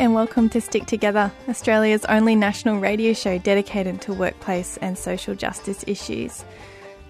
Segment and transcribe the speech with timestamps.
[0.00, 5.34] and welcome to Stick Together, Australia's only national radio show dedicated to workplace and social
[5.34, 6.42] justice issues.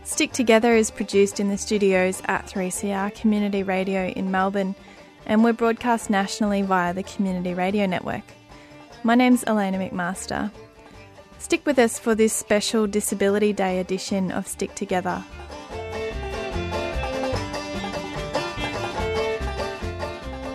[0.02, 4.75] Stick Together is produced in the studios at 3CR Community Radio in Melbourne,
[5.25, 8.25] and we're broadcast nationally via the Community Radio Network.
[9.04, 10.50] My name's Elena McMaster.
[11.38, 15.25] Stick with us for this special Disability Day edition of Stick Together.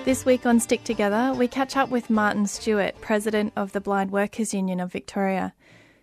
[0.05, 4.11] This week on Stick Together, we catch up with Martin Stewart, President of the Blind
[4.11, 5.55] Workers Union of Victoria,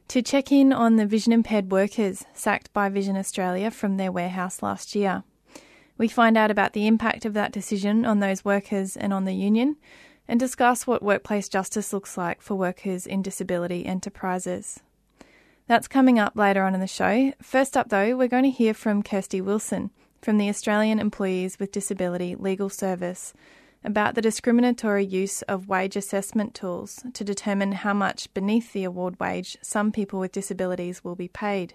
[0.08, 4.60] to check in on the vision impaired workers sacked by Vision Australia from their warehouse
[4.60, 5.22] last year.
[5.98, 9.36] We find out about the impact of that decision on those workers and on the
[9.36, 9.76] union,
[10.26, 14.80] and discuss what workplace justice looks like for workers in disability enterprises.
[15.68, 17.34] That's coming up later on in the show.
[17.40, 21.70] First up, though, we're going to hear from Kirsty Wilson from the Australian Employees with
[21.70, 23.32] Disability Legal Service
[23.84, 29.18] about the discriminatory use of wage assessment tools to determine how much beneath the award
[29.18, 31.74] wage some people with disabilities will be paid.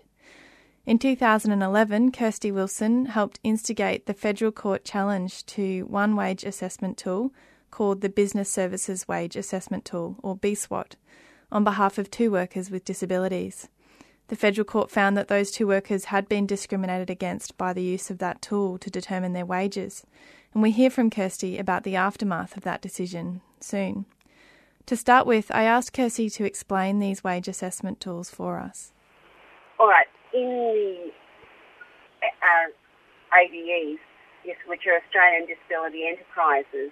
[0.85, 7.33] In 2011, Kirsty Wilson helped instigate the federal court challenge to one wage assessment tool
[7.71, 10.93] called the Business Services Wage Assessment Tool, or BSWAT,
[11.51, 13.67] on behalf of two workers with disabilities.
[14.29, 18.09] The federal court found that those two workers had been discriminated against by the use
[18.09, 20.05] of that tool to determine their wages,
[20.53, 24.05] and we hear from Kirsty about the aftermath of that decision soon.
[24.87, 28.93] To start with, I asked Kirsty to explain these wage assessment tools for us.
[29.79, 30.07] All right.
[30.33, 31.11] In the
[32.23, 32.71] uh,
[33.35, 33.99] ADEs,
[34.45, 36.91] yes, which are Australian Disability Enterprises,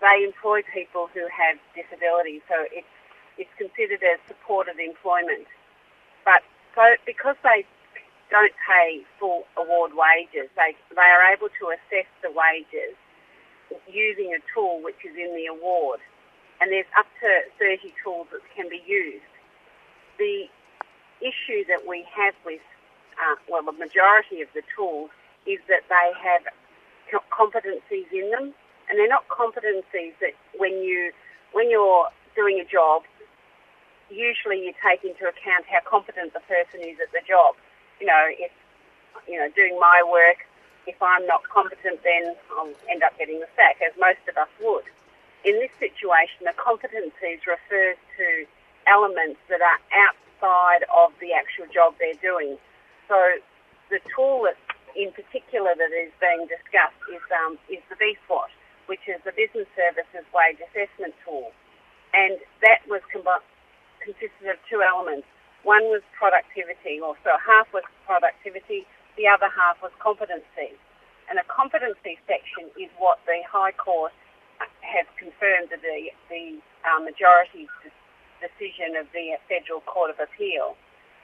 [0.00, 2.86] they employ people who have disabilities, so it's
[3.38, 5.46] it's considered as supported employment.
[6.24, 6.42] But
[6.74, 7.64] so because they
[8.30, 10.48] don't pay full award wages.
[10.56, 12.96] They, they are able to assess the wages
[13.88, 16.00] using a tool which is in the award.
[16.60, 17.28] And there's up to
[17.58, 19.24] 30 tools that can be used.
[20.18, 20.48] The
[21.20, 22.64] issue that we have with,
[23.16, 25.10] uh, well, the majority of the tools
[25.46, 26.42] is that they have
[27.30, 28.54] competencies in them.
[28.88, 31.12] And they're not competencies that when you,
[31.52, 33.02] when you're doing a job,
[34.10, 37.54] usually you take into account how competent the person is at the job
[38.00, 38.52] you know, if,
[39.26, 40.46] you know, doing my work,
[40.86, 44.48] if I'm not competent, then I'll end up getting the sack, as most of us
[44.64, 44.88] would.
[45.44, 48.26] In this situation, the competencies refers to
[48.88, 52.56] elements that are outside of the actual job they're doing.
[53.06, 53.16] So
[53.90, 54.56] the tool that,
[54.96, 58.48] in particular that is being discussed is, um, is the BSWAT,
[58.88, 61.52] which is the Business Services Wage Assessment Tool.
[62.16, 63.44] And that was com-
[64.00, 65.28] consisted of two elements.
[65.68, 68.88] One was productivity, or so half was productivity,
[69.20, 70.72] the other half was competency.
[71.28, 74.16] And a competency section is what the High Court
[74.80, 76.56] has confirmed the, the
[76.88, 77.68] uh, majority
[78.40, 80.72] decision of the Federal Court of Appeal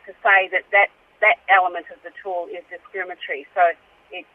[0.04, 0.93] to say that, that
[1.25, 3.49] that element of the tool is discriminatory.
[3.56, 3.72] So
[4.12, 4.28] it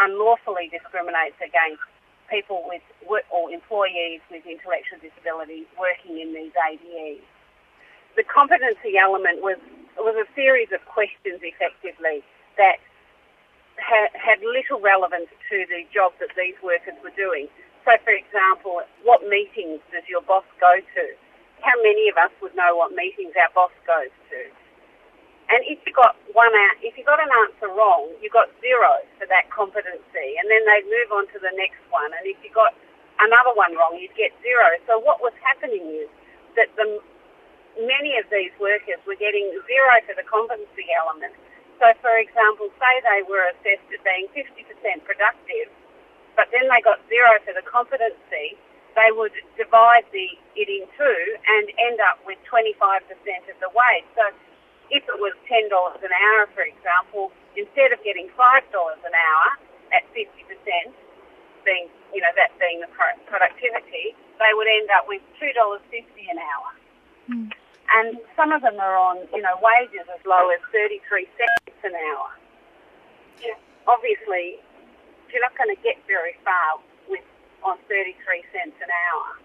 [0.00, 1.84] unlawfully discriminates against
[2.32, 7.20] people with or employees with intellectual disability working in these ADEs
[8.16, 9.58] the competency element was
[9.98, 12.24] was a series of questions, effectively,
[12.56, 12.80] that
[13.76, 17.48] had, little relevance to the job that these workers were doing.
[17.84, 21.04] So, for example, what meetings does your boss go to?
[21.60, 24.40] How many of us would know what meetings our boss goes to?
[25.50, 29.02] And if you got one out, if you got an answer wrong, you got zero
[29.18, 32.14] for that competency, and then they'd move on to the next one.
[32.14, 32.72] And if you got
[33.18, 34.78] another one wrong, you'd get zero.
[34.86, 36.08] So what was happening is
[36.54, 37.02] that the
[37.78, 41.34] many of these workers were getting zero for the competency element.
[41.80, 44.68] So, for example, say they were assessed as being 50%
[45.06, 45.68] productive,
[46.36, 48.58] but then they got zero for the competency,
[48.98, 50.28] they would divide the,
[50.58, 52.76] it in two and end up with 25%
[53.48, 54.08] of the wage.
[54.18, 54.28] So,
[54.90, 59.48] if it was $10 an hour, for example, instead of getting $5 an hour
[59.94, 60.26] at 50%,
[61.62, 65.78] being, you know, that being the productivity, they would end up with $2.50
[66.26, 66.68] an hour.
[67.30, 67.59] Mm
[67.94, 71.92] and some of them are on, you know, wages as low as 33 cents an
[71.94, 72.28] hour.
[73.42, 73.58] Yeah.
[73.88, 74.60] Obviously,
[75.32, 77.24] you're not going to get very far with
[77.64, 79.40] on 33 cents an hour.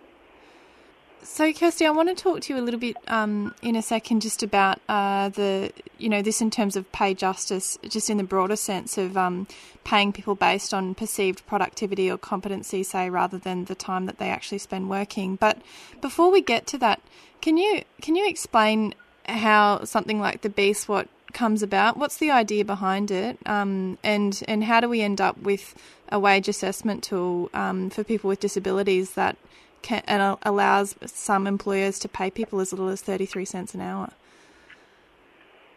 [1.26, 4.22] So, Kirsty, I want to talk to you a little bit um, in a second
[4.22, 8.24] just about uh, the, you know, this in terms of pay justice, just in the
[8.24, 9.48] broader sense of um,
[9.84, 14.30] paying people based on perceived productivity or competency, say, rather than the time that they
[14.30, 15.36] actually spend working.
[15.36, 15.58] But
[16.00, 17.02] before we get to that,
[17.46, 18.96] can you can you explain
[19.28, 21.96] how something like the BSWAT comes about?
[21.96, 25.76] What's the idea behind it, um, and and how do we end up with
[26.10, 29.38] a wage assessment tool um, for people with disabilities that
[29.84, 34.10] can, and allows some employers to pay people as little as 33 cents an hour?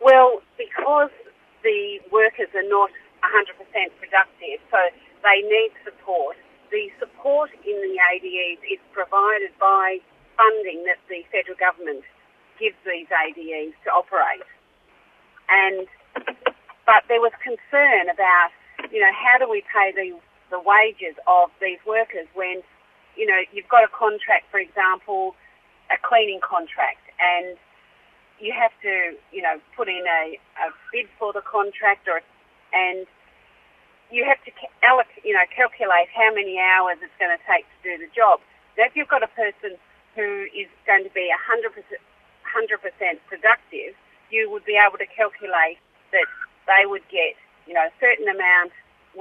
[0.00, 1.10] Well, because
[1.62, 2.88] the workers are not
[3.20, 4.78] 100% productive, so
[5.22, 6.38] they need support.
[6.70, 9.98] The support in the ADEs is provided by
[10.38, 12.06] funding that the federal government
[12.62, 14.46] gives these ADEs to operate.
[15.50, 15.90] And
[16.86, 18.54] but there was concern about,
[18.88, 20.16] you know, how do we pay the
[20.48, 22.64] the wages of these workers when,
[23.16, 25.36] you know, you've got a contract, for example,
[25.92, 27.60] a cleaning contract, and
[28.40, 32.22] you have to, you know, put in a, a bid for the contract, or
[32.72, 33.04] and
[34.10, 34.50] you have to,
[35.24, 38.40] you know, calculate how many hours it's going to take to do the job.
[38.80, 39.76] Now, if you've got a person
[40.18, 41.78] who is going to be 100%, 100%
[43.30, 43.94] productive,
[44.34, 45.78] you would be able to calculate
[46.10, 46.26] that
[46.66, 47.38] they would get,
[47.70, 48.74] you know, a certain amount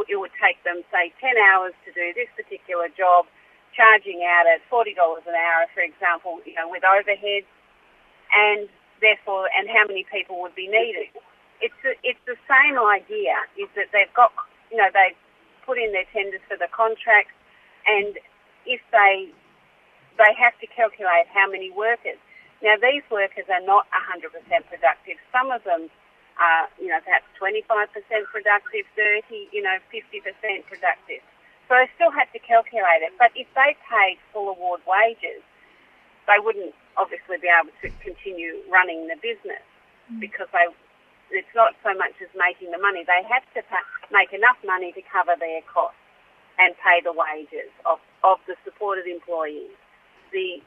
[0.05, 3.25] it would take them, say, 10 hours to do this particular job,
[3.73, 7.49] charging out at $40 an hour, for example, you know, with overheads,
[8.33, 8.69] and
[9.01, 11.09] therefore, and how many people would be needed.
[11.61, 14.33] It's the, it's the same idea, is that they've got,
[14.69, 15.17] you know, they've
[15.65, 17.33] put in their tenders for the contracts,
[17.89, 18.17] and
[18.69, 19.33] if they,
[20.17, 22.17] they have to calculate how many workers.
[22.61, 25.17] Now, these workers are not 100% productive.
[25.29, 25.89] Some of them
[26.41, 27.61] are, you know, perhaps 25%
[28.33, 31.21] productive, 30, you know, 50% productive.
[31.69, 33.13] So I still had to calculate it.
[33.19, 35.43] But if they paid full award wages,
[36.25, 39.61] they wouldn't obviously be able to continue running the business
[40.09, 40.19] mm.
[40.19, 40.65] because they
[41.31, 43.03] it's not so much as making the money.
[43.03, 45.99] They have to pay, make enough money to cover their costs
[46.55, 49.75] and pay the wages of, of the supported employees.
[50.31, 50.61] The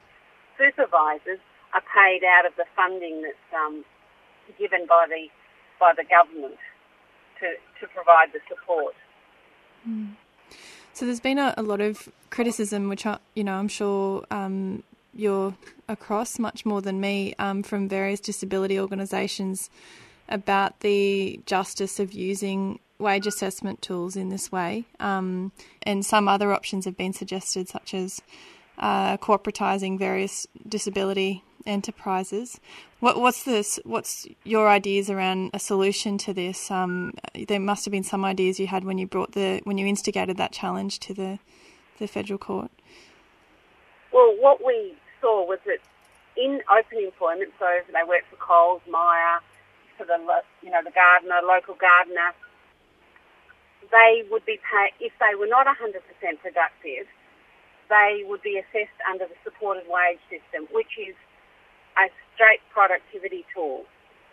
[0.59, 1.39] supervisors
[1.75, 3.85] are paid out of the funding that's um,
[4.59, 5.29] given by the
[5.79, 6.59] by the government
[7.41, 8.95] to, to provide the support.
[9.89, 10.15] Mm.
[10.93, 14.83] So there's been a, a, lot of criticism, which I, you know I'm sure um,
[15.15, 15.55] you're
[15.89, 19.71] across much more than me um, from various disability organisations
[20.29, 25.53] about the justice of using wage assessment tools in this way, um,
[25.85, 28.21] and some other options have been suggested, such as
[28.81, 32.59] uh, corporatising various disability enterprises.
[32.99, 33.79] What, what's this?
[33.85, 36.71] What's your ideas around a solution to this?
[36.71, 37.15] Um,
[37.49, 40.37] there must have been some ideas you had when you brought the when you instigated
[40.39, 41.39] that challenge to the
[41.99, 42.71] the federal court.
[44.13, 45.79] Well, what we saw was that
[46.37, 49.41] in open employment, so they work for Coles, Myer,
[49.97, 50.17] for the
[50.63, 52.33] you know the gardener, local gardener,
[53.91, 56.01] they would be paid if they were not 100%
[56.41, 57.07] productive.
[57.91, 61.19] They would be assessed under the supported wage system, which is
[61.99, 63.85] a straight productivity tool.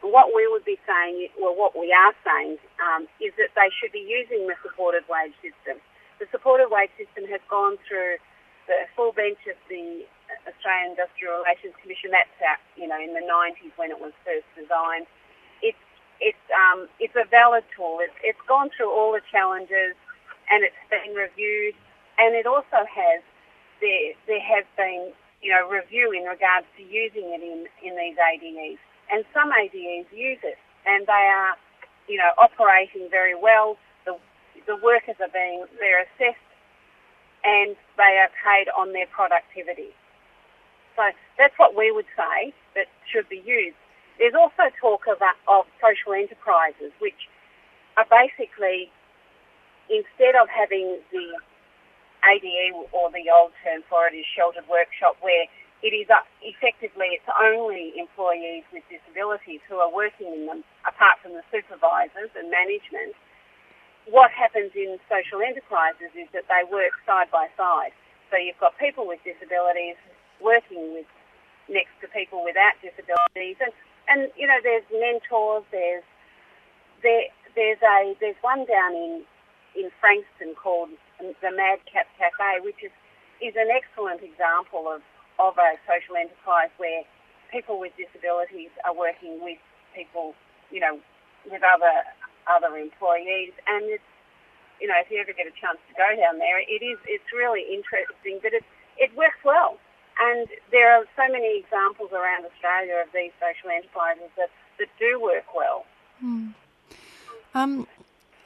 [0.06, 3.90] What we would be saying, well, what we are saying, um, is that they should
[3.92, 5.82] be using the supported wage system.
[6.22, 8.22] The supported wage system has gone through
[8.70, 10.06] the full bench of the
[10.46, 12.14] Australian Industrial Relations Commission.
[12.14, 15.10] That's out, you know, in the 90s when it was first designed.
[15.66, 15.80] It's
[16.22, 18.00] it's um, it's a valid tool.
[18.04, 19.98] It's it's gone through all the challenges,
[20.52, 21.74] and it's been reviewed.
[22.18, 23.22] And it also has
[23.82, 28.18] there there have been you know, review in regards to using it in, in these
[28.18, 28.80] ADEs.
[29.12, 31.56] And some ADEs use it and they are,
[32.08, 33.78] you know, operating very well.
[34.06, 34.18] The,
[34.66, 36.42] the workers are being, they're assessed
[37.44, 39.94] and they are paid on their productivity.
[40.96, 41.04] So
[41.38, 43.78] that's what we would say that should be used.
[44.18, 47.30] There's also talk of, of social enterprises, which
[47.96, 48.90] are basically,
[49.94, 51.38] instead of having the
[52.26, 55.46] ADE or the old term for it is sheltered workshop where
[55.86, 56.10] it is
[56.42, 62.34] effectively it's only employees with disabilities who are working in them apart from the supervisors
[62.34, 63.14] and management.
[64.10, 67.94] What happens in social enterprises is that they work side by side.
[68.32, 70.00] So you've got people with disabilities
[70.42, 71.06] working with
[71.70, 73.72] next to people without disabilities and,
[74.08, 76.08] and you know there's mentors, there's
[77.04, 79.22] there there's a there's one down in
[79.76, 82.94] in Frankston called the Madcap Cafe, which is,
[83.42, 85.02] is an excellent example of,
[85.40, 87.04] of a social enterprise where
[87.52, 89.58] people with disabilities are working with
[89.96, 90.34] people,
[90.72, 91.00] you know,
[91.50, 92.04] with other
[92.48, 94.12] other employees, and it's
[94.80, 97.32] you know if you ever get a chance to go down there, it is it's
[97.34, 98.64] really interesting, but it
[98.98, 99.78] it works well,
[100.20, 105.20] and there are so many examples around Australia of these social enterprises that that do
[105.22, 105.86] work well.
[106.20, 106.52] Hmm.
[107.54, 107.88] Um,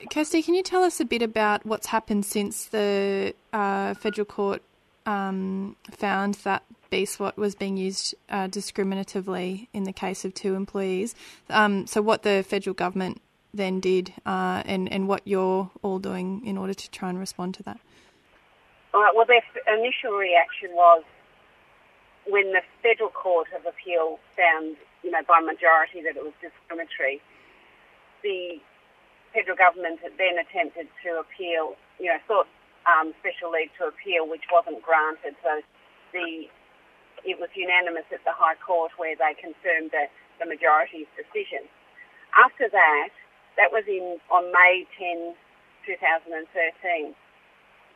[0.09, 4.61] Kirsty, can you tell us a bit about what's happened since the uh, federal court
[5.05, 11.15] um, found that BSWAT was being used uh, discriminatively in the case of two employees?
[11.49, 13.21] Um, so, what the federal government
[13.53, 17.53] then did, uh, and and what you're all doing in order to try and respond
[17.55, 17.79] to that?
[18.93, 19.13] All right.
[19.15, 19.43] Well, their
[19.77, 21.03] initial reaction was
[22.27, 27.21] when the Federal Court of Appeal found, you know, by majority that it was discriminatory,
[28.23, 28.59] the
[29.33, 32.47] federal government then attempted to appeal, you know, sought
[32.87, 35.35] um, special leave to appeal, which wasn't granted.
[35.43, 35.61] So
[36.13, 36.47] the
[37.21, 40.09] it was unanimous at the High Court where they confirmed the,
[40.41, 41.69] the majority's decision.
[42.33, 43.13] After that,
[43.57, 45.37] that was in on May 10,
[45.85, 47.13] 2013.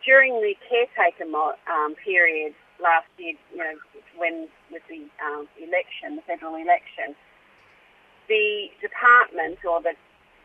[0.05, 3.73] During the caretaker um, period last year, you know,
[4.17, 7.17] when with the um, election, the federal election,
[8.27, 9.97] the department or the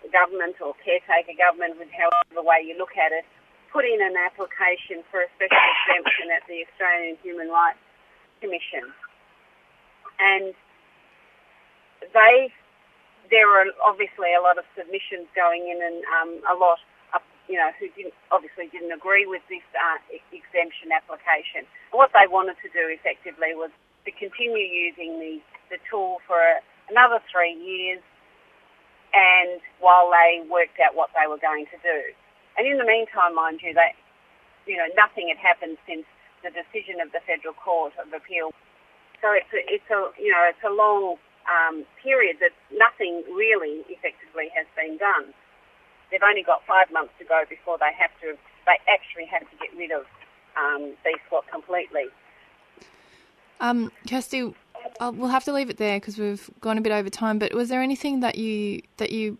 [0.09, 3.29] government or caretaker government, with however way you look at it,
[3.69, 7.79] put in an application for a special exemption at the Australian Human Rights
[8.41, 8.89] Commission.
[10.19, 10.57] And
[12.13, 12.51] they,
[13.31, 16.81] there were obviously a lot of submissions going in and um, a lot,
[17.15, 20.01] of, you know, who didn't, obviously didn't agree with this uh,
[20.33, 21.69] exemption application.
[21.93, 23.71] And what they wanted to do effectively was
[24.05, 25.39] to continue using the,
[25.71, 26.41] the tool for
[26.91, 28.03] another three years
[29.15, 31.99] and while they worked out what they were going to do.
[32.59, 33.95] And in the meantime, mind you, that
[34.67, 36.05] you know nothing had happened since
[36.43, 38.53] the decision of the Federal Court of Appeal.
[39.21, 41.17] So it's a, it's a you know it's a long
[41.49, 45.33] um, period that nothing really effectively has been done.
[46.11, 48.35] They've only got five months to go before they have to
[48.67, 50.05] they actually have to get rid of
[50.57, 52.07] um, BSWAT completely.
[53.61, 54.55] Um, Kirsty,
[55.01, 57.39] I'll, we'll have to leave it there because we've gone a bit over time.
[57.39, 59.39] But was there anything that you that you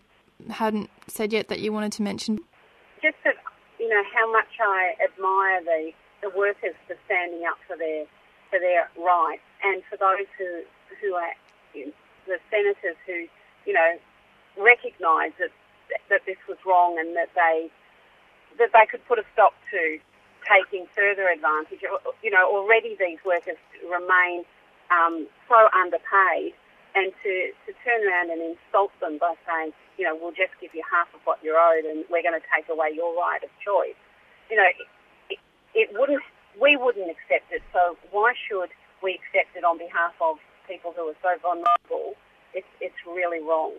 [0.49, 2.39] hadn't said yet that you wanted to mention?
[3.01, 3.35] Just that
[3.79, 8.05] you know how much I admire the the workers for standing up for their
[8.49, 10.63] for their rights, and for those who
[11.01, 11.33] who are
[11.73, 13.27] the senators who
[13.65, 13.97] you know
[14.57, 15.51] recognise that
[16.09, 17.69] that this was wrong and that they
[18.57, 19.97] that they could put a stop to
[20.45, 21.81] taking further advantage.
[22.23, 24.43] You know, already these workers remain
[24.91, 26.53] um, so underpaid,
[26.93, 27.33] and to,
[27.65, 31.07] to turn around and insult them by saying, you know, we'll just give you half
[31.13, 33.95] of what you're owed and we're going to take away your right of choice.
[34.49, 34.69] You know,
[35.29, 35.39] it,
[35.73, 36.23] it wouldn't,
[36.59, 37.61] we wouldn't accept it.
[37.71, 38.69] So why should
[39.03, 42.15] we accept it on behalf of people who are so vulnerable?
[42.53, 43.73] It's, it's really wrong.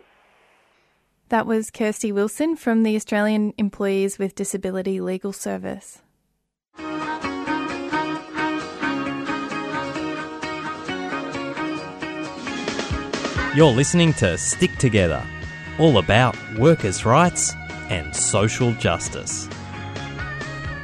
[1.29, 6.02] That was Kirsty Wilson from the Australian Employees with Disability Legal Service.
[13.55, 15.23] You're listening to Stick Together,
[15.77, 17.53] all about workers' rights
[17.87, 19.47] and social justice.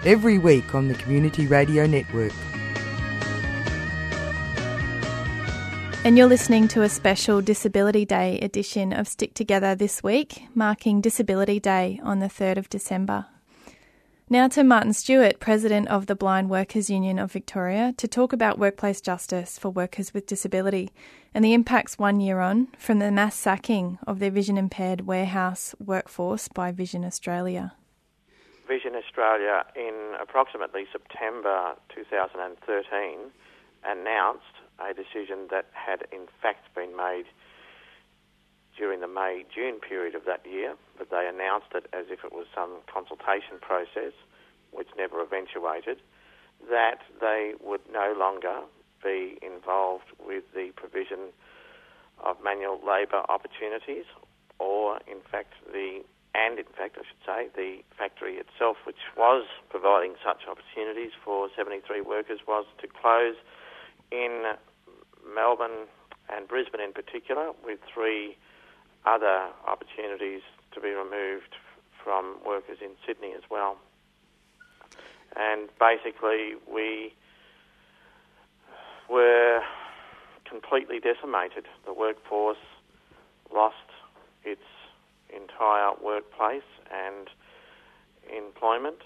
[0.06, 2.32] Every week on the Community Radio Network.
[6.06, 11.02] And you're listening to a special Disability Day edition of Stick Together this week, marking
[11.02, 13.26] Disability Day on the 3rd of December.
[14.32, 18.60] Now to Martin Stewart, President of the Blind Workers Union of Victoria, to talk about
[18.60, 20.92] workplace justice for workers with disability
[21.34, 25.74] and the impacts one year on from the mass sacking of their vision impaired warehouse
[25.84, 27.74] workforce by Vision Australia.
[28.68, 33.32] Vision Australia, in approximately September 2013,
[33.84, 34.44] announced
[34.78, 37.26] a decision that had in fact been made
[38.80, 42.32] during the May June period of that year, but they announced it as if it
[42.32, 44.16] was some consultation process,
[44.72, 46.00] which never eventuated,
[46.72, 48.62] that they would no longer
[49.04, 51.36] be involved with the provision
[52.24, 54.06] of manual labour opportunities,
[54.60, 56.02] or in fact the
[56.36, 61.50] and in fact I should say the factory itself, which was providing such opportunities for
[61.56, 63.36] 73 workers, was to close
[64.12, 64.54] in
[65.26, 65.88] Melbourne
[66.30, 68.38] and Brisbane in particular, with three
[69.06, 70.42] other opportunities
[70.74, 71.56] to be removed
[72.04, 73.78] from workers in Sydney as well.
[75.36, 77.14] And basically, we
[79.10, 79.62] were
[80.50, 81.66] completely decimated.
[81.86, 82.58] The workforce
[83.54, 83.76] lost
[84.44, 84.62] its
[85.36, 87.30] entire workplace and
[88.36, 88.98] employment.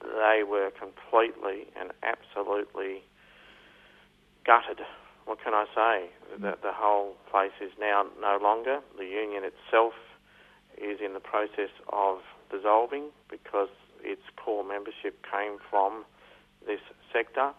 [0.00, 3.02] They were completely and absolutely
[4.44, 4.80] gutted
[5.26, 6.10] what can I say?
[6.40, 8.80] The, the whole place is now no longer.
[8.96, 9.92] The union itself
[10.78, 12.18] is in the process of
[12.50, 13.68] dissolving because
[14.02, 16.04] its core membership came from
[16.66, 16.80] this
[17.12, 17.52] sector,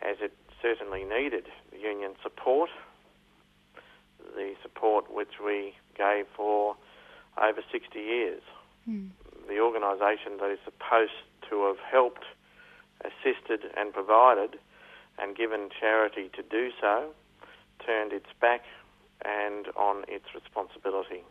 [0.00, 1.46] as it certainly needed
[1.78, 2.70] union support,
[4.34, 6.76] the support which we gave for
[7.40, 8.42] over 60 years.
[8.88, 9.10] Mm.
[9.48, 11.12] The organisation that is supposed
[11.50, 12.24] to have helped,
[13.04, 14.58] assisted, and provided
[15.18, 17.10] and given charity to do so,
[17.84, 18.62] turned its back
[19.24, 21.22] and on its responsibility.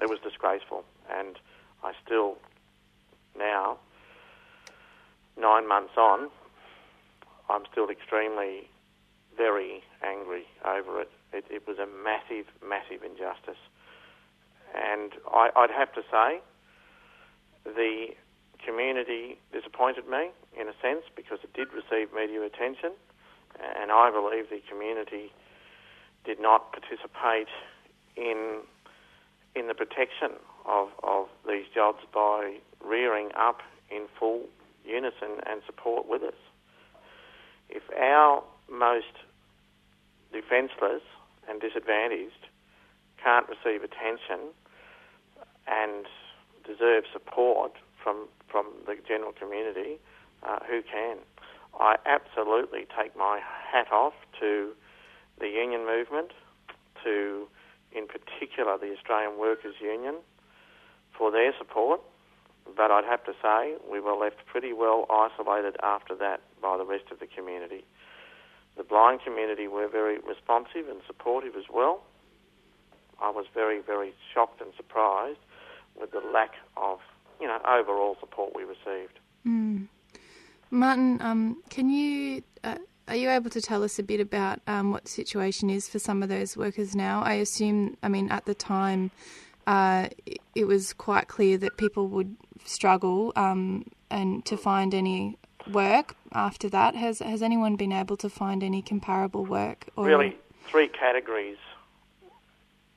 [0.00, 1.38] It was disgraceful, and
[1.84, 2.36] I still,
[3.38, 3.78] now,
[5.36, 6.30] nine months on,
[7.48, 8.68] I'm still extremely
[9.36, 11.10] very angry over it.
[11.32, 13.60] It, it was a massive, massive injustice.
[14.74, 16.40] And I, I'd have to say
[17.64, 18.08] the
[18.64, 22.92] community disappointed me in a sense because it did receive media attention,
[23.60, 25.32] and I believe the community
[26.24, 27.48] did not participate
[28.16, 28.60] in
[29.54, 30.30] in the protection
[30.64, 34.42] of, of these jobs by rearing up in full
[34.84, 36.40] unison and support with us.
[37.68, 39.12] If our most
[40.32, 41.02] defenceless
[41.48, 42.48] and disadvantaged
[43.22, 44.54] can't receive attention
[45.66, 46.06] and
[46.66, 49.98] deserve support from from the general community,
[50.42, 51.18] uh, who can?
[51.78, 54.72] I absolutely take my hat off to
[55.40, 56.32] the union movement,
[57.04, 57.48] to
[57.92, 60.16] in particular the Australian Workers Union,
[61.16, 62.00] for their support.
[62.76, 66.84] But I'd have to say we were left pretty well isolated after that by the
[66.84, 67.84] rest of the community.
[68.76, 72.02] The blind community were very responsive and supportive as well.
[73.20, 75.38] I was very, very shocked and surprised
[75.98, 76.98] with the lack of,
[77.42, 79.18] you know, overall support we received.
[79.46, 79.88] Mm.
[80.70, 84.92] Martin, um, can you uh, are you able to tell us a bit about um,
[84.92, 87.20] what the situation is for some of those workers now?
[87.22, 89.10] I assume, I mean, at the time,
[89.66, 90.08] uh,
[90.54, 95.36] it was quite clear that people would struggle um, and to find any
[95.70, 96.94] work after that.
[96.94, 99.88] Has has anyone been able to find any comparable work?
[99.96, 100.06] Or...
[100.06, 100.36] Really,
[100.70, 101.58] three categories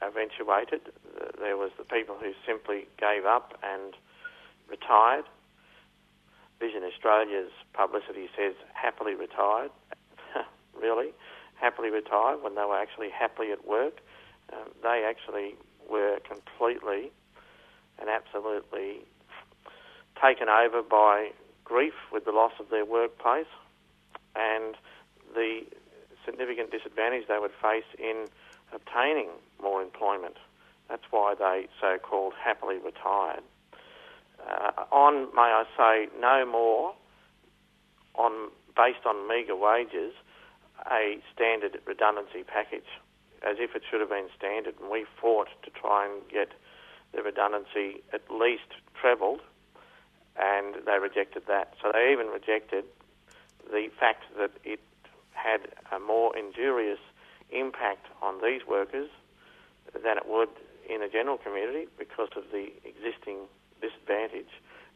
[0.04, 0.82] eventuated.
[1.40, 3.96] There was the people who simply gave up and
[4.70, 5.26] retired.
[6.60, 9.72] Vision Australia's publicity says happily retired.
[10.80, 11.14] really,
[11.56, 14.02] happily retired when they were actually happily at work.
[14.54, 15.56] Um, they actually
[15.90, 17.12] were completely
[18.00, 19.02] and absolutely
[20.22, 21.32] taken over by
[21.64, 23.52] grief with the loss of their workplace
[24.36, 24.76] and
[25.34, 25.62] the
[26.26, 28.26] significant disadvantage they would face in
[28.74, 29.30] obtaining
[29.62, 30.36] more employment.
[30.90, 33.44] That's why they so-called happily retired.
[34.48, 36.94] Uh, on, may I say, no more
[38.16, 40.14] on based on meagre wages,
[40.92, 43.00] a standard redundancy package,
[43.42, 44.76] as if it should have been standard.
[44.80, 46.50] And we fought to try and get
[47.14, 49.42] the redundancy at least trebled,
[50.36, 51.74] and they rejected that.
[51.82, 52.84] So they even rejected
[53.72, 54.82] the fact that it
[55.32, 57.00] had a more injurious
[57.52, 59.10] impact on these workers
[59.94, 60.50] than it would
[60.90, 63.48] in the general community because of the existing
[63.86, 64.50] disadvantage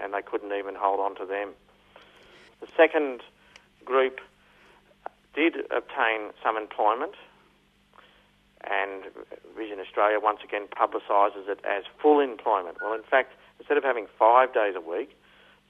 [0.00, 1.50] and they couldn't even hold on to them.
[2.60, 3.22] The second
[3.84, 4.20] group
[5.34, 7.14] did obtain some employment,
[8.62, 9.04] and
[9.56, 12.78] Vision Australia once again publicises it as full employment.
[12.82, 15.16] Well, in fact, instead of having five days a week,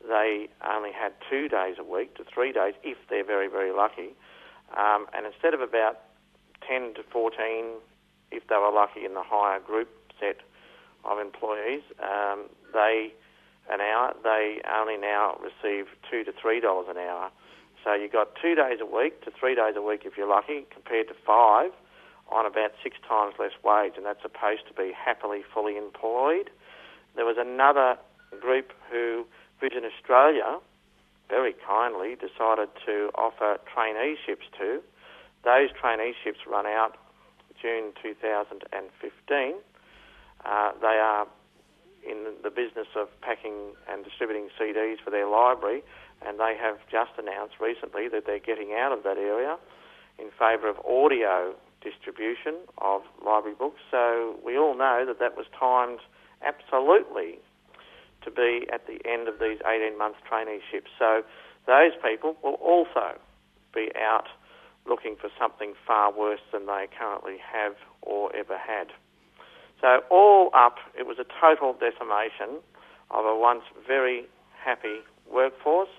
[0.08, 4.14] they only had two days a week to three days if they're very, very lucky.
[4.76, 6.00] Um, and instead of about
[6.66, 7.66] 10 to 14,
[8.30, 9.88] if they were lucky in the higher group
[10.20, 10.38] set
[11.06, 13.12] of employees, um, they
[13.70, 17.30] an hour, they only now receive two to three dollars an hour.
[17.84, 20.66] So you've got two days a week to three days a week if you're lucky,
[20.72, 21.70] compared to five
[22.28, 26.50] on about six times less wage, and that's supposed to be happily fully employed.
[27.14, 27.96] There was another
[28.40, 29.26] group who
[29.60, 30.58] Vision Australia
[31.28, 34.80] very kindly decided to offer traineeships to.
[35.44, 36.96] Those traineeships run out
[37.60, 39.54] June 2015.
[40.44, 41.26] Uh, they are
[42.08, 45.82] in the business of packing and distributing CDs for their library,
[46.24, 49.56] and they have just announced recently that they're getting out of that area
[50.18, 53.80] in favour of audio distribution of library books.
[53.90, 56.00] So we all know that that was timed
[56.42, 57.38] absolutely
[58.22, 60.90] to be at the end of these 18 month traineeships.
[60.98, 61.22] So
[61.66, 63.18] those people will also
[63.74, 64.28] be out
[64.86, 68.88] looking for something far worse than they currently have or ever had.
[69.80, 72.60] So all up, it was a total decimation
[73.10, 74.24] of a once very
[74.64, 75.90] happy workforce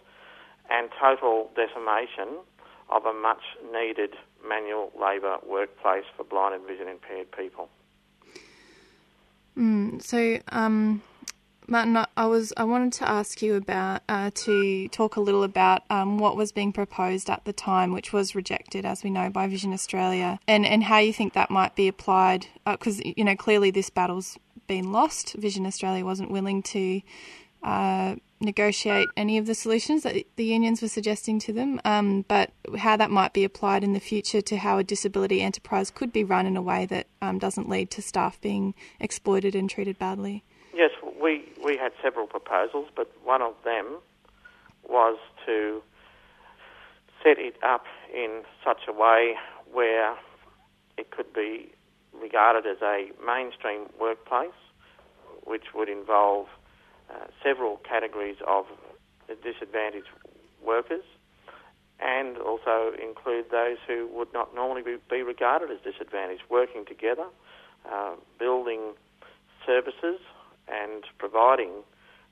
[0.70, 2.40] and total decimation
[2.90, 4.12] of a much needed
[4.48, 7.70] manual labour workplace for blind and vision impaired people.
[9.58, 11.02] Mm, so, um,
[11.70, 15.84] Martin, I was I wanted to ask you about uh, to talk a little about
[15.90, 19.48] um, what was being proposed at the time, which was rejected, as we know, by
[19.48, 23.36] Vision Australia, and and how you think that might be applied, because uh, you know
[23.36, 25.34] clearly this battle's been lost.
[25.34, 27.02] Vision Australia wasn't willing to
[27.64, 32.52] uh, negotiate any of the solutions that the unions were suggesting to them, um, but
[32.78, 36.24] how that might be applied in the future to how a disability enterprise could be
[36.24, 40.46] run in a way that um, doesn't lead to staff being exploited and treated badly.
[40.74, 43.98] Yes, we, we had several proposals, but one of them
[44.88, 45.84] was to
[47.22, 49.36] set it up in such a way
[49.74, 50.16] where
[50.98, 51.70] it could be
[52.14, 54.56] regarded as a mainstream workplace,
[55.44, 56.48] which would involve
[57.12, 58.66] uh, several categories of
[59.44, 60.08] disadvantaged
[60.66, 61.04] workers
[62.00, 67.26] and also include those who would not normally be, regarded as disadvantaged, working together,
[67.92, 68.94] uh, building
[69.66, 70.20] services
[70.68, 71.84] and providing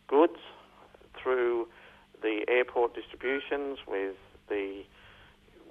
[0.07, 0.39] goods
[1.21, 1.67] through
[2.21, 4.15] the airport distributions with
[4.49, 4.83] the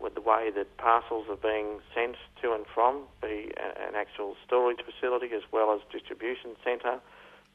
[0.01, 4.81] with the way that parcels are being sent to and from, be an actual storage
[4.85, 6.99] facility as well as distribution centre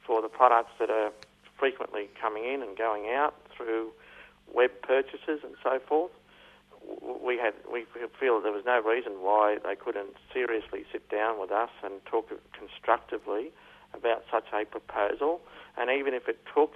[0.05, 1.11] for the products that are
[1.59, 3.91] frequently coming in and going out through
[4.53, 6.11] web purchases and so forth.
[7.23, 7.85] We had we
[8.19, 12.31] feel there was no reason why they couldn't seriously sit down with us and talk
[12.53, 13.51] constructively
[13.93, 15.41] about such a proposal,
[15.77, 16.73] and even if it took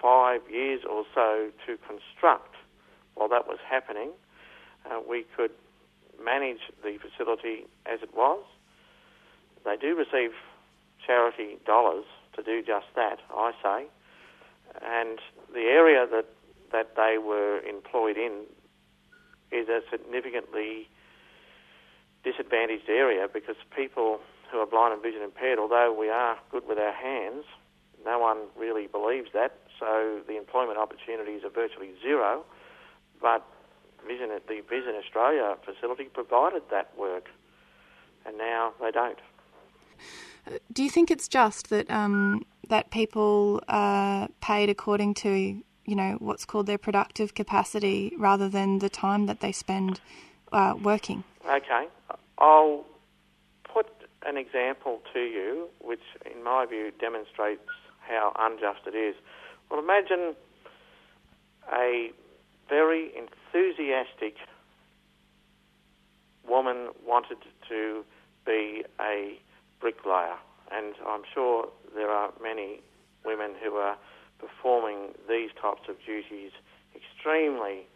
[0.00, 2.54] five years or so to construct
[3.14, 4.10] while that was happening,
[4.86, 5.50] uh, we could
[6.22, 8.42] manage the facility as it was.
[9.64, 10.30] They do receive
[11.04, 13.86] charity dollars to do just that, I say,
[14.82, 15.18] and
[15.52, 16.26] the area that
[16.70, 18.44] that they were employed in
[19.50, 20.88] is a significantly
[22.22, 26.78] disadvantaged area because people who are blind and vision impaired, although we are good with
[26.78, 27.44] our hands,
[28.04, 29.58] no one really believes that.
[29.78, 32.44] So the employment opportunities are virtually zero.
[33.20, 33.44] But
[34.06, 37.28] Vision, the Vision Australia facility provided that work,
[38.24, 39.18] and now they don't.
[40.72, 46.16] Do you think it's just that um, that people are paid according to you know
[46.20, 50.00] what's called their productive capacity rather than the time that they spend
[50.52, 51.24] uh, working?
[51.44, 51.88] Okay,
[52.38, 52.84] I'll
[54.26, 57.62] an example to you, which in my view demonstrates
[58.00, 59.14] how unjust it is.
[59.70, 60.34] Well, imagine
[61.72, 62.10] a
[62.68, 64.36] very enthusiastic
[66.48, 68.04] woman wanted to
[68.46, 69.38] be a
[69.80, 70.36] bricklayer,
[70.72, 72.80] and I'm sure there are many
[73.24, 73.96] women who are
[74.38, 76.52] performing these types of duties
[76.94, 77.86] extremely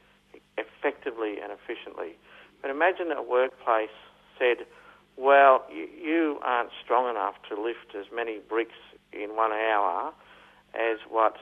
[0.58, 2.16] effectively and efficiently.
[2.60, 3.94] But imagine a workplace
[4.38, 4.66] said,
[5.16, 8.78] well, you, aren't strong enough to lift as many bricks
[9.12, 10.12] in one hour
[10.74, 11.36] as what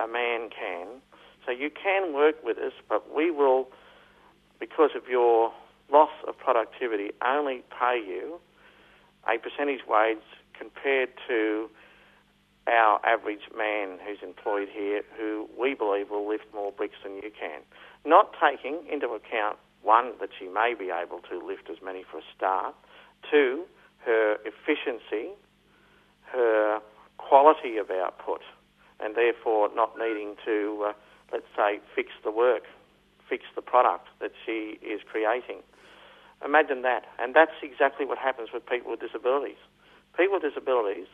[0.00, 1.00] a man can.
[1.46, 3.68] So you can work with us, but we will,
[4.58, 5.52] because of your
[5.92, 8.40] loss of productivity, only pay you
[9.26, 10.18] a percentage wage
[10.58, 11.68] compared to
[12.66, 17.30] our average man who's employed here who we believe will lift more bricks than you
[17.38, 17.60] can.
[18.06, 22.18] Not taking into account, one, that she may be able to lift as many for
[22.18, 22.74] a start,
[23.30, 23.64] Two,
[24.04, 25.30] her efficiency,
[26.32, 26.80] her
[27.18, 28.42] quality of output,
[29.00, 30.92] and therefore not needing to, uh,
[31.32, 32.64] let's say, fix the work,
[33.28, 35.62] fix the product that she is creating.
[36.44, 37.04] Imagine that.
[37.18, 39.60] And that's exactly what happens with people with disabilities.
[40.16, 41.06] People with disabilities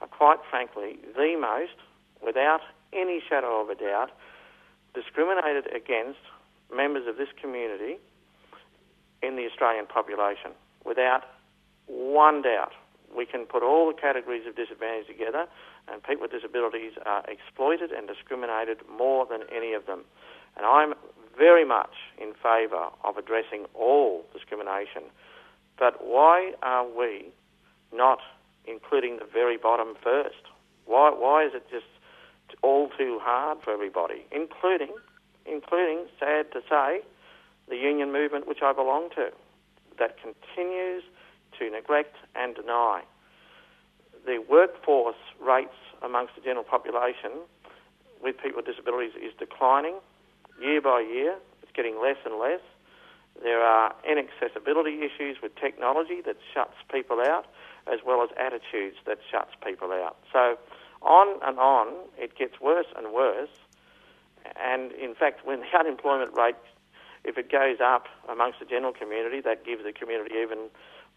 [0.00, 1.76] are quite frankly the most,
[2.24, 2.60] without
[2.92, 4.10] any shadow of a doubt,
[4.94, 6.20] discriminated against
[6.74, 7.96] members of this community
[9.22, 10.52] in the Australian population
[10.84, 11.24] without
[11.88, 12.72] one doubt.
[13.14, 15.46] We can put all the categories of disadvantage together,
[15.90, 20.04] and people with disabilities are exploited and discriminated more than any of them.
[20.56, 20.94] And I'm
[21.36, 25.04] very much in favour of addressing all discrimination.
[25.78, 27.26] But why are we
[27.92, 28.18] not
[28.66, 30.42] including the very bottom first?
[30.84, 31.86] Why, why is it just
[32.62, 34.92] all too hard for everybody, including,
[35.46, 37.00] including, sad to say,
[37.68, 39.30] the union movement which I belong to,
[39.98, 41.02] that continues
[41.58, 43.02] to neglect and deny.
[44.26, 47.32] The workforce rates amongst the general population
[48.22, 49.96] with people with disabilities is declining
[50.60, 51.36] year by year.
[51.62, 52.60] It's getting less and less.
[53.42, 57.46] There are inaccessibility issues with technology that shuts people out,
[57.86, 60.16] as well as attitudes that shuts people out.
[60.32, 60.58] So,
[61.02, 63.54] on and on, it gets worse and worse.
[64.56, 66.56] And in fact, when the unemployment rate,
[67.24, 70.70] if it goes up amongst the general community, that gives the community even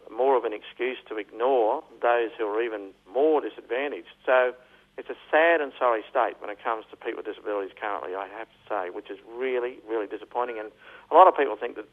[0.09, 4.15] more of an excuse to ignore those who are even more disadvantaged.
[4.25, 4.53] So
[4.97, 8.27] it's a sad and sorry state when it comes to people with disabilities currently, I
[8.27, 10.59] have to say, which is really, really disappointing.
[10.59, 10.71] And
[11.09, 11.85] a lot of people think that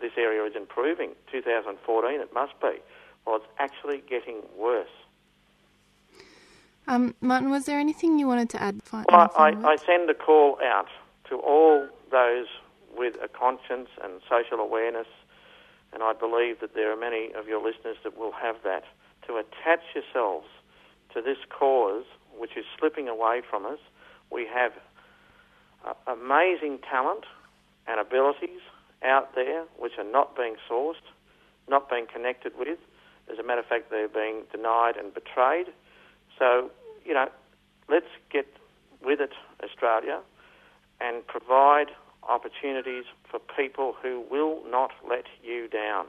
[0.00, 1.12] this area is improving.
[1.30, 2.78] 2014, it must be.
[3.26, 4.88] Well, it's actually getting worse.
[6.88, 8.80] Um, Martin, was there anything you wanted to add?
[8.92, 10.88] Well, I, I send a call out
[11.28, 12.46] to all those
[12.96, 15.06] with a conscience and social awareness,
[15.92, 18.84] and I believe that there are many of your listeners that will have that,
[19.26, 20.46] to attach yourselves
[21.14, 22.04] to this cause
[22.36, 23.78] which is slipping away from us.
[24.30, 24.72] We have
[25.86, 27.24] uh, amazing talent
[27.86, 28.60] and abilities
[29.02, 31.04] out there which are not being sourced,
[31.68, 32.78] not being connected with.
[33.30, 35.66] As a matter of fact, they're being denied and betrayed.
[36.38, 36.70] So,
[37.04, 37.28] you know,
[37.88, 38.46] let's get
[39.04, 40.20] with it, Australia,
[41.00, 41.88] and provide
[42.28, 46.06] opportunities for people who will not let you down,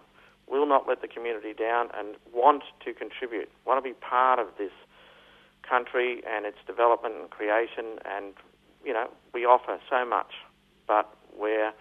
[0.47, 4.47] will not let the community down, and want to contribute, want to be part of
[4.57, 4.71] this
[5.67, 7.99] country and its development and creation.
[8.05, 8.33] And,
[8.85, 10.33] you know, we offer so much,
[10.87, 11.71] but we're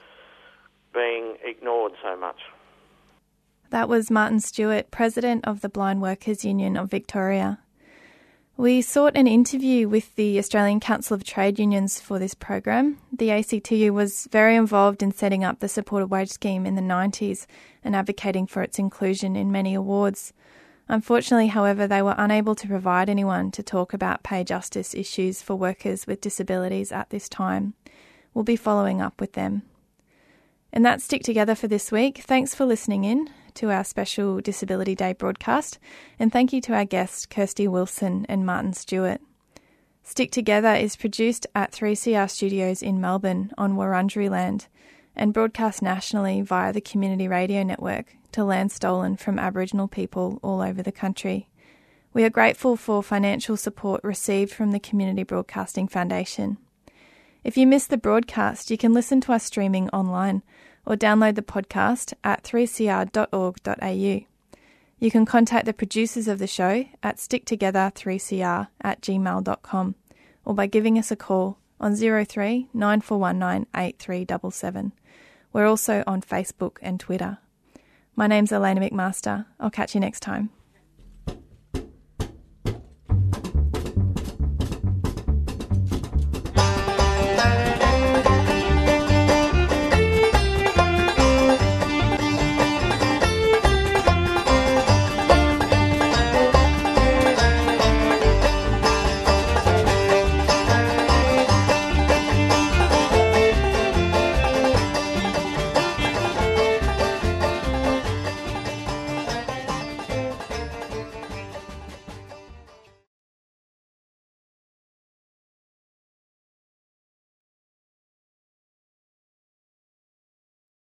[0.95, 2.41] being ignored so much.
[3.71, 7.59] That was Martin Stewart, President of the Blind Workers Union of Victoria.
[8.57, 12.99] We sought an interview with the Australian Council of Trade Unions for this program.
[13.11, 17.47] The ACTU was very involved in setting up the supported wage scheme in the 90s
[17.83, 20.35] and advocating for its inclusion in many awards.
[20.87, 25.57] Unfortunately, however, they were unable to provide anyone to talk about pay justice issues for
[25.57, 27.73] workers with disabilities at this time.
[28.35, 29.63] We'll be following up with them.
[30.73, 32.19] And that's Stick Together for this week.
[32.19, 35.79] Thanks for listening in to our special Disability Day broadcast,
[36.19, 39.21] and thank you to our guests, Kirsty Wilson and Martin Stewart.
[40.03, 44.67] Stick Together is produced at 3CR Studios in Melbourne on Wurundjeri land
[45.15, 50.63] and broadcast nationally via the Community Radio Network to land stolen from Aboriginal people all
[50.63, 51.51] over the country.
[52.15, 56.57] We are grateful for financial support received from the Community Broadcasting Foundation.
[57.45, 60.43] If you missed the broadcast, you can listen to us streaming online
[60.87, 64.27] or download the podcast at 3cr.org.au.
[64.99, 69.95] You can contact the producers of the show at sticktogether3cr at gmail.com
[70.45, 74.93] or by giving us a call on 03 9419
[75.53, 77.39] We're also on Facebook and Twitter.
[78.15, 79.47] My name's Elena McMaster.
[79.59, 80.51] I'll catch you next time.